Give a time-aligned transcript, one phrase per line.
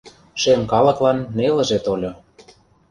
[0.41, 2.11] Шем калыклан нелыже тольо.